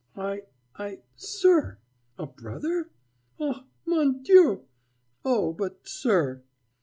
[0.17, 0.41] "I
[0.75, 1.77] I, sir!
[2.17, 2.89] A brother?
[3.39, 4.65] Ah, mon Dieu!
[5.23, 6.41] Oh, but, sir